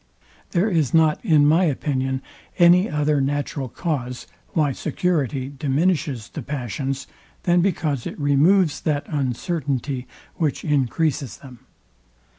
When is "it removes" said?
8.07-8.81